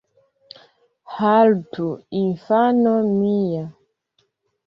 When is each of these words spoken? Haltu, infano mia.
Haltu, 1.17 1.85
infano 2.21 2.95
mia. 3.17 3.63